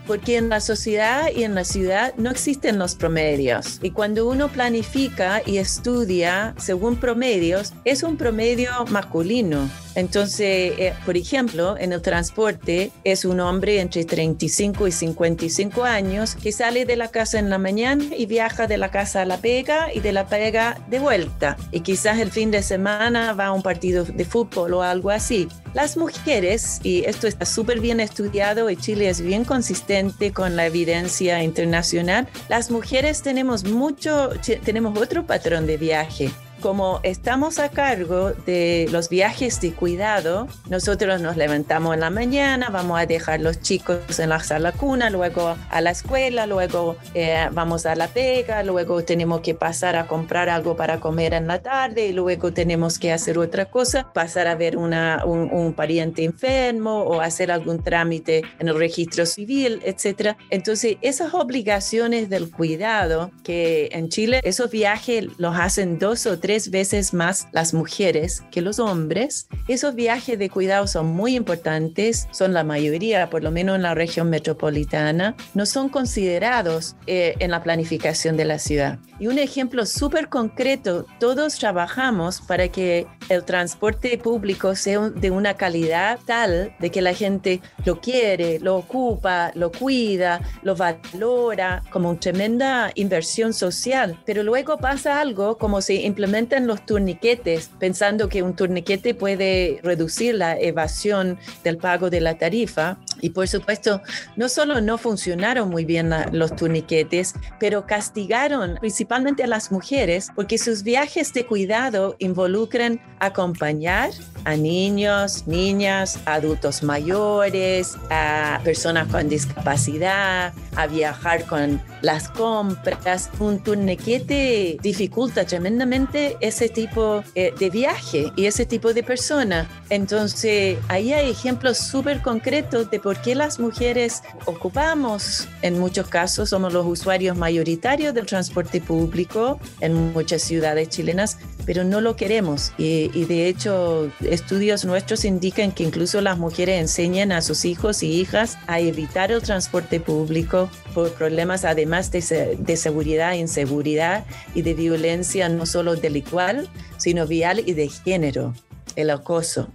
porque 0.07 0.37
en 0.37 0.49
la 0.49 0.59
sociedad 0.59 1.29
y 1.35 1.43
en 1.43 1.55
la 1.55 1.63
ciudad 1.63 2.13
no 2.17 2.29
existen 2.29 2.77
los 2.77 2.95
promedios. 2.95 3.79
Y 3.81 3.91
cuando 3.91 4.29
uno 4.29 4.49
planifica 4.49 5.41
y 5.45 5.57
estudia 5.57 6.53
según 6.57 6.97
promedios, 6.97 7.73
es 7.85 8.03
un 8.03 8.17
promedio 8.17 8.69
masculino. 8.91 9.69
Entonces, 9.95 10.73
eh, 10.77 10.93
por 11.05 11.17
ejemplo, 11.17 11.77
en 11.77 11.93
el 11.93 12.01
transporte 12.01 12.91
es 13.03 13.25
un 13.25 13.39
hombre 13.39 13.79
entre 13.79 14.03
35 14.03 14.87
y 14.87 14.91
55 14.91 15.83
años 15.83 16.35
que 16.35 16.51
sale 16.51 16.85
de 16.85 16.97
la 16.97 17.07
casa 17.09 17.39
en 17.39 17.49
la 17.49 17.57
mañana 17.57 18.03
y 18.15 18.25
viaja 18.25 18.67
de 18.67 18.77
la 18.77 18.91
casa 18.91 19.21
a 19.21 19.25
la 19.25 19.37
pega 19.37 19.93
y 19.93 20.01
de 20.01 20.11
la 20.11 20.27
pega 20.27 20.79
de 20.89 20.99
vuelta. 20.99 21.55
Y 21.71 21.79
quizás 21.79 22.19
el 22.19 22.31
fin 22.31 22.51
de 22.51 22.61
semana 22.61 23.33
va 23.33 23.47
a 23.47 23.51
un 23.53 23.61
partido 23.61 24.03
de 24.03 24.25
fútbol 24.25 24.73
o 24.73 24.81
algo 24.81 25.09
así. 25.09 25.47
Las 25.73 25.97
mujeres, 25.97 26.79
y 26.83 27.03
esto 27.05 27.27
está 27.27 27.45
súper 27.45 27.79
bien 27.79 27.99
estudiado 27.99 28.69
y 28.69 28.77
Chile 28.77 29.09
es 29.09 29.21
bien 29.21 29.43
consistente 29.43 30.31
con 30.31 30.55
la 30.55 30.65
evidencia 30.65 31.43
internacional, 31.43 32.27
las 32.47 32.71
mujeres 32.71 33.21
tenemos 33.21 33.65
mucho, 33.65 34.29
tenemos 34.63 34.97
otro 34.97 35.25
patrón 35.25 35.67
de 35.67 35.77
viaje 35.77 36.31
como 36.61 36.99
estamos 37.03 37.59
a 37.59 37.69
cargo 37.69 38.31
de 38.45 38.87
los 38.91 39.09
viajes 39.09 39.61
de 39.61 39.73
cuidado, 39.73 40.47
nosotros 40.69 41.21
nos 41.21 41.37
levantamos 41.37 41.93
en 41.93 41.99
la 41.99 42.09
mañana, 42.09 42.69
vamos 42.69 42.99
a 42.99 43.05
dejar 43.05 43.41
los 43.41 43.61
chicos 43.61 44.19
en 44.19 44.29
la 44.29 44.39
sala 44.39 44.71
cuna, 44.71 45.09
luego 45.09 45.55
a 45.69 45.81
la 45.81 45.91
escuela, 45.91 46.47
luego 46.47 46.97
eh, 47.13 47.47
vamos 47.51 47.85
a 47.85 47.95
la 47.95 48.07
pega, 48.07 48.63
luego 48.63 49.03
tenemos 49.03 49.41
que 49.41 49.53
pasar 49.53 49.95
a 49.95 50.07
comprar 50.07 50.49
algo 50.49 50.75
para 50.75 50.99
comer 50.99 51.33
en 51.33 51.47
la 51.47 51.61
tarde 51.61 52.05
luego 52.13 52.53
tenemos 52.53 52.97
que 52.97 53.11
hacer 53.11 53.37
otra 53.37 53.65
cosa, 53.65 54.11
pasar 54.13 54.47
a 54.47 54.55
ver 54.55 54.77
un, 54.77 54.93
un 54.93 55.73
pariente 55.73 56.23
enfermo 56.23 57.01
o 57.03 57.21
hacer 57.21 57.51
algún 57.51 57.83
trámite 57.83 58.43
en 58.59 58.67
el 58.67 58.75
registro 58.75 59.25
civil, 59.25 59.81
etc. 59.83 60.35
Entonces, 60.49 60.97
esas 61.01 61.33
obligaciones 61.33 62.29
del 62.29 62.49
cuidado 62.49 63.31
que 63.43 63.89
en 63.91 64.09
Chile 64.09 64.41
esos 64.43 64.71
viajes 64.71 65.27
los 65.37 65.57
hacen 65.57 65.99
dos 65.99 66.25
o 66.25 66.39
tres 66.39 66.44
veces 66.45 67.13
más 67.13 67.47
las 67.51 67.73
mujeres 67.73 68.43
que 68.51 68.61
los 68.61 68.79
hombres. 68.79 69.47
Esos 69.67 69.95
viajes 69.95 70.37
de 70.37 70.49
cuidado 70.49 70.85
son 70.85 71.07
muy 71.07 71.35
importantes, 71.35 72.27
son 72.31 72.53
la 72.53 72.63
mayoría, 72.63 73.29
por 73.29 73.43
lo 73.43 73.51
menos 73.51 73.75
en 73.75 73.81
la 73.81 73.95
región 73.95 74.29
metropolitana, 74.29 75.35
no 75.53 75.65
son 75.65 75.89
considerados 75.89 76.95
eh, 77.07 77.35
en 77.39 77.51
la 77.51 77.63
planificación 77.63 78.37
de 78.37 78.45
la 78.45 78.59
ciudad. 78.59 78.99
Y 79.19 79.27
un 79.27 79.39
ejemplo 79.39 79.85
súper 79.85 80.29
concreto, 80.29 81.05
todos 81.19 81.55
trabajamos 81.57 82.41
para 82.41 82.67
que 82.67 83.07
el 83.29 83.43
transporte 83.43 84.17
público 84.17 84.75
sea 84.75 85.09
de 85.09 85.31
una 85.31 85.55
calidad 85.55 86.19
tal 86.25 86.75
de 86.79 86.91
que 86.91 87.01
la 87.01 87.13
gente 87.13 87.61
lo 87.85 87.99
quiere, 87.99 88.59
lo 88.59 88.75
ocupa, 88.75 89.51
lo 89.55 89.71
cuida, 89.71 90.41
lo 90.63 90.75
valora 90.75 91.81
como 91.91 92.09
una 92.09 92.19
tremenda 92.19 92.91
inversión 92.95 93.53
social. 93.53 94.21
Pero 94.25 94.43
luego 94.43 94.77
pasa 94.77 95.19
algo 95.19 95.57
como 95.57 95.81
se 95.81 95.95
implementa 95.95 96.34
los 96.67 96.85
turniquetes 96.85 97.69
pensando 97.79 98.27
que 98.29 98.43
un 98.43 98.55
turniquete 98.55 99.15
puede 99.15 99.79
reducir 99.83 100.35
la 100.35 100.59
evasión 100.59 101.39
del 101.63 101.77
pago 101.77 102.09
de 102.09 102.21
la 102.21 102.37
tarifa. 102.37 102.97
Y 103.21 103.29
por 103.31 103.47
supuesto, 103.47 104.01
no 104.35 104.49
solo 104.49 104.81
no 104.81 104.97
funcionaron 104.97 105.69
muy 105.69 105.85
bien 105.85 106.13
los 106.31 106.55
turniquetes, 106.55 107.33
pero 107.59 107.85
castigaron 107.85 108.77
principalmente 108.79 109.43
a 109.43 109.47
las 109.47 109.71
mujeres 109.71 110.29
porque 110.35 110.57
sus 110.57 110.83
viajes 110.83 111.33
de 111.33 111.45
cuidado 111.45 112.15
involucran 112.19 113.01
acompañar 113.19 114.11
a 114.45 114.55
niños, 114.55 115.47
niñas, 115.47 116.19
adultos 116.25 116.83
mayores, 116.83 117.97
a 118.11 118.59
personas 118.63 119.07
con 119.07 119.27
discapacidad, 119.27 120.53
a 120.75 120.87
viajar 120.87 121.45
con 121.45 121.81
las 122.01 122.29
compras. 122.29 123.29
Un 123.39 123.63
turniquete 123.63 124.77
dificulta 124.81 125.45
tremendamente 125.45 126.37
ese 126.41 126.69
tipo 126.69 127.23
eh, 127.33 127.53
de 127.57 127.69
viaje 127.69 128.31
y 128.35 128.45
ese 128.45 128.65
tipo 128.65 128.93
de 128.93 129.03
persona. 129.03 129.67
Entonces, 129.89 130.77
ahí 130.87 131.11
hay 131.11 131.31
ejemplos 131.31 131.77
súper 131.77 132.21
concretos 132.21 132.89
de 132.91 132.99
por 133.05 133.21
qué 133.21 133.35
las 133.35 133.59
mujeres 133.59 134.23
ocupamos, 134.45 135.47
en 135.61 135.77
muchos 135.77 136.07
casos 136.07 136.49
somos 136.49 136.73
los 136.73 136.87
usuarios 136.87 137.37
mayoritarios 137.37 138.15
del 138.15 138.25
transporte 138.25 138.81
público 138.81 139.59
en 139.79 140.11
muchas 140.11 140.41
ciudades 140.41 140.89
chilenas, 140.89 141.37
pero 141.67 141.83
no 141.83 142.01
lo 142.01 142.15
queremos. 142.15 142.73
Y, 142.79 143.11
y, 143.13 143.25
de 143.25 143.47
hecho, 143.47 144.09
estudios 144.21 144.85
nuestros 144.85 145.23
indican 145.23 145.71
que 145.71 145.83
incluso 145.83 146.19
las 146.19 146.39
mujeres 146.39 146.81
enseñan 146.81 147.31
a 147.31 147.43
sus 147.43 147.63
hijos 147.65 148.01
y 148.01 148.07
hijas 148.11 148.57
a 148.65 148.79
evitar 148.79 149.31
el 149.31 149.43
transporte 149.43 149.99
público 149.99 150.67
por 150.95 151.13
problemas 151.13 151.63
además 151.63 152.09
de, 152.09 152.57
de 152.57 152.75
seguridad 152.75 153.33
inseguridad 153.33 154.25
y 154.55 154.63
de 154.63 154.73
violencia 154.73 155.47
no 155.47 155.67
solo 155.67 155.95
delictual, 155.95 156.67
sino 156.97 157.27
vial 157.27 157.61
y 157.63 157.73
de 157.73 157.87
género, 157.87 158.55
el 158.95 159.11
acoso. 159.11 159.69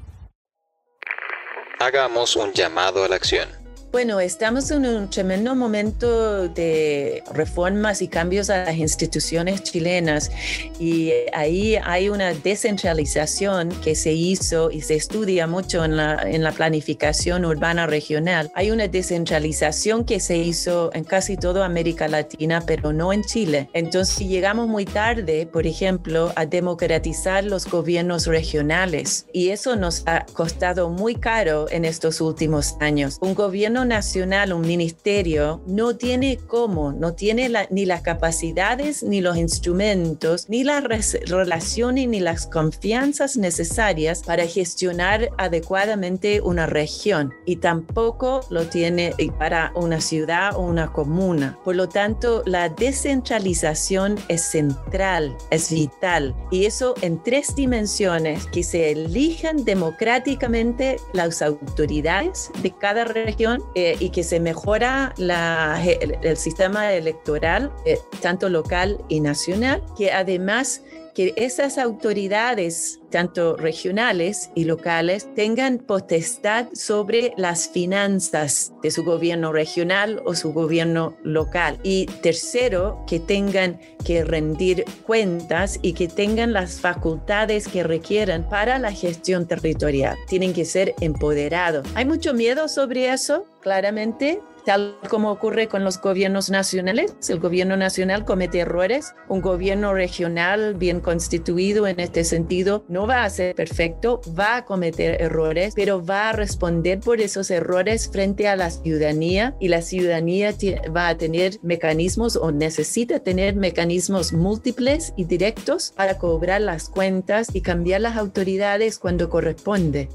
Hagamos 1.82 2.36
un 2.36 2.52
llamado 2.52 3.04
a 3.04 3.08
la 3.08 3.16
acción. 3.16 3.59
Bueno, 3.92 4.20
estamos 4.20 4.70
en 4.70 4.86
un 4.86 5.10
tremendo 5.10 5.56
momento 5.56 6.46
de 6.48 7.24
reformas 7.34 8.02
y 8.02 8.06
cambios 8.06 8.48
a 8.48 8.66
las 8.66 8.76
instituciones 8.76 9.64
chilenas 9.64 10.30
y 10.78 11.10
ahí 11.32 11.74
hay 11.74 12.08
una 12.08 12.32
descentralización 12.32 13.70
que 13.82 13.96
se 13.96 14.12
hizo 14.12 14.70
y 14.70 14.82
se 14.82 14.94
estudia 14.94 15.48
mucho 15.48 15.84
en 15.84 15.96
la, 15.96 16.22
en 16.22 16.44
la 16.44 16.52
planificación 16.52 17.44
urbana 17.44 17.88
regional. 17.88 18.52
Hay 18.54 18.70
una 18.70 18.86
descentralización 18.86 20.04
que 20.04 20.20
se 20.20 20.36
hizo 20.36 20.90
en 20.94 21.02
casi 21.02 21.36
toda 21.36 21.66
América 21.66 22.06
Latina, 22.06 22.62
pero 22.64 22.92
no 22.92 23.12
en 23.12 23.24
Chile. 23.24 23.70
Entonces 23.72 24.20
llegamos 24.20 24.68
muy 24.68 24.84
tarde, 24.84 25.46
por 25.46 25.66
ejemplo, 25.66 26.32
a 26.36 26.46
democratizar 26.46 27.42
los 27.42 27.66
gobiernos 27.68 28.28
regionales 28.28 29.26
y 29.32 29.48
eso 29.48 29.74
nos 29.74 30.04
ha 30.06 30.26
costado 30.26 30.90
muy 30.90 31.16
caro 31.16 31.66
en 31.72 31.84
estos 31.84 32.20
últimos 32.20 32.76
años. 32.78 33.18
Un 33.20 33.34
gobierno 33.34 33.79
nacional, 33.84 34.52
un 34.52 34.62
ministerio, 34.62 35.62
no 35.66 35.96
tiene 35.96 36.38
cómo, 36.46 36.92
no 36.92 37.14
tiene 37.14 37.50
ni 37.70 37.86
las 37.86 38.02
capacidades, 38.02 39.02
ni 39.02 39.20
los 39.20 39.36
instrumentos, 39.36 40.48
ni 40.48 40.64
las 40.64 40.84
relaciones, 40.84 42.08
ni 42.08 42.20
las 42.20 42.46
confianzas 42.46 43.36
necesarias 43.36 44.22
para 44.22 44.46
gestionar 44.46 45.30
adecuadamente 45.38 46.40
una 46.40 46.66
región 46.66 47.32
y 47.46 47.56
tampoco 47.56 48.40
lo 48.50 48.66
tiene 48.66 49.14
para 49.38 49.72
una 49.74 50.00
ciudad 50.00 50.56
o 50.56 50.60
una 50.60 50.92
comuna. 50.92 51.58
Por 51.64 51.76
lo 51.76 51.88
tanto, 51.88 52.42
la 52.46 52.68
descentralización 52.68 54.16
es 54.28 54.42
central, 54.42 55.36
es 55.50 55.70
vital 55.70 56.34
y 56.50 56.66
eso 56.66 56.94
en 57.02 57.22
tres 57.22 57.54
dimensiones, 57.54 58.46
que 58.46 58.62
se 58.62 58.90
elijan 58.90 59.64
democráticamente 59.64 60.96
las 61.12 61.42
autoridades 61.42 62.50
de 62.62 62.70
cada 62.70 63.04
región, 63.04 63.62
eh, 63.74 63.96
y 64.00 64.10
que 64.10 64.24
se 64.24 64.40
mejora 64.40 65.14
la, 65.16 65.80
el, 65.84 66.36
sistema 66.36 66.92
electoral, 66.92 67.72
eh, 67.86 67.98
tanto 68.20 68.48
local 68.48 68.98
y 69.08 69.20
nacional, 69.20 69.82
que 69.96 70.10
además 70.10 70.82
que 71.20 71.34
esas 71.36 71.76
autoridades, 71.76 72.98
tanto 73.10 73.54
regionales 73.54 74.48
y 74.54 74.64
locales, 74.64 75.28
tengan 75.34 75.76
potestad 75.76 76.68
sobre 76.72 77.34
las 77.36 77.68
finanzas 77.68 78.72
de 78.82 78.90
su 78.90 79.04
gobierno 79.04 79.52
regional 79.52 80.22
o 80.24 80.34
su 80.34 80.54
gobierno 80.54 81.14
local. 81.22 81.78
Y 81.82 82.06
tercero, 82.22 83.04
que 83.06 83.20
tengan 83.20 83.78
que 84.02 84.24
rendir 84.24 84.86
cuentas 85.06 85.78
y 85.82 85.92
que 85.92 86.08
tengan 86.08 86.54
las 86.54 86.80
facultades 86.80 87.68
que 87.68 87.82
requieran 87.82 88.48
para 88.48 88.78
la 88.78 88.90
gestión 88.90 89.46
territorial. 89.46 90.16
Tienen 90.26 90.54
que 90.54 90.64
ser 90.64 90.94
empoderados. 91.02 91.86
¿Hay 91.94 92.06
mucho 92.06 92.32
miedo 92.32 92.66
sobre 92.66 93.12
eso? 93.12 93.44
Claramente, 93.60 94.40
tal 94.64 94.96
como 95.08 95.30
ocurre 95.30 95.68
con 95.68 95.84
los 95.84 96.00
gobiernos 96.00 96.50
nacionales. 96.50 97.14
El 97.28 97.40
gobierno 97.40 97.76
nacional 97.76 98.24
comete 98.24 98.60
errores, 98.60 99.14
un 99.28 99.40
gobierno 99.40 99.94
regional 99.94 100.74
bien 100.74 101.00
constituido 101.00 101.86
en 101.86 102.00
este 102.00 102.24
sentido 102.24 102.84
no 102.88 103.06
va 103.06 103.24
a 103.24 103.30
ser 103.30 103.54
perfecto, 103.54 104.20
va 104.38 104.56
a 104.56 104.64
cometer 104.64 105.20
errores, 105.20 105.74
pero 105.74 106.04
va 106.04 106.30
a 106.30 106.32
responder 106.32 107.00
por 107.00 107.20
esos 107.20 107.50
errores 107.50 108.10
frente 108.10 108.48
a 108.48 108.56
la 108.56 108.70
ciudadanía 108.70 109.56
y 109.60 109.68
la 109.68 109.82
ciudadanía 109.82 110.54
va 110.94 111.08
a 111.08 111.16
tener 111.16 111.58
mecanismos 111.62 112.36
o 112.36 112.50
necesita 112.52 113.20
tener 113.20 113.56
mecanismos 113.56 114.32
múltiples 114.32 115.12
y 115.16 115.24
directos 115.24 115.92
para 115.96 116.18
cobrar 116.18 116.60
las 116.60 116.88
cuentas 116.88 117.48
y 117.54 117.60
cambiar 117.60 118.00
las 118.00 118.16
autoridades 118.16 118.98
cuando 118.98 119.28
corresponde. 119.28 120.08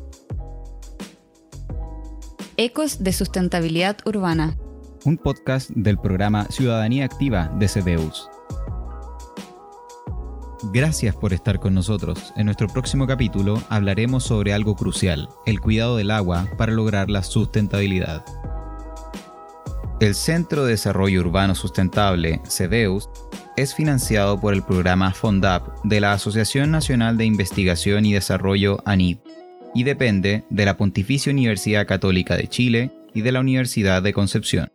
Ecos 2.57 3.03
de 3.03 3.11
Sustentabilidad 3.11 3.97
Urbana. 4.05 4.57
Un 5.03 5.17
podcast 5.17 5.71
del 5.71 5.97
programa 5.97 6.45
Ciudadanía 6.45 7.03
Activa 7.03 7.51
de 7.59 7.67
CDEUS. 7.67 8.29
Gracias 10.71 11.13
por 11.17 11.33
estar 11.33 11.59
con 11.59 11.73
nosotros. 11.73 12.33
En 12.37 12.45
nuestro 12.45 12.69
próximo 12.69 13.07
capítulo 13.07 13.61
hablaremos 13.67 14.23
sobre 14.23 14.53
algo 14.53 14.77
crucial, 14.77 15.27
el 15.45 15.59
cuidado 15.59 15.97
del 15.97 16.11
agua 16.11 16.47
para 16.57 16.71
lograr 16.71 17.09
la 17.09 17.23
sustentabilidad. 17.23 18.23
El 19.99 20.15
Centro 20.15 20.63
de 20.63 20.71
Desarrollo 20.71 21.19
Urbano 21.19 21.55
Sustentable, 21.55 22.41
CDEUS, 22.47 23.09
es 23.57 23.75
financiado 23.75 24.39
por 24.39 24.53
el 24.53 24.63
programa 24.63 25.13
FONDAP 25.13 25.83
de 25.83 25.99
la 25.99 26.13
Asociación 26.13 26.71
Nacional 26.71 27.17
de 27.17 27.25
Investigación 27.25 28.05
y 28.05 28.13
Desarrollo 28.13 28.77
ANID 28.85 29.17
y 29.75 29.83
depende 29.83 30.45
de 30.49 30.65
la 30.65 30.77
Pontificia 30.77 31.31
Universidad 31.31 31.85
Católica 31.85 32.35
de 32.37 32.47
Chile 32.47 32.91
y 33.13 33.21
de 33.21 33.31
la 33.31 33.41
Universidad 33.41 34.01
de 34.01 34.13
Concepción. 34.13 34.71